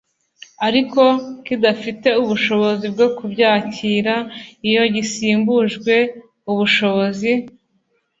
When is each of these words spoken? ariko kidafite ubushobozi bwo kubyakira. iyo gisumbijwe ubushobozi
ariko 0.67 1.03
kidafite 1.45 2.09
ubushobozi 2.21 2.85
bwo 2.93 3.07
kubyakira. 3.17 4.15
iyo 4.67 4.83
gisumbijwe 4.95 5.95
ubushobozi 6.51 7.31